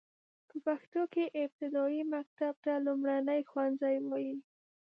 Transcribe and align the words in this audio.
په 0.47 0.55
پښتو 0.65 1.01
کې 1.13 1.23
ابتدايي 1.43 2.01
مکتب 2.13 2.53
ته 2.63 2.73
لومړنی 2.85 3.41
ښوونځی 3.49 3.95
وايي. 4.09 4.35